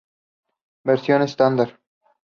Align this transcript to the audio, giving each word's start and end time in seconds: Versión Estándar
Versión 0.89 1.21
Estándar 1.21 1.69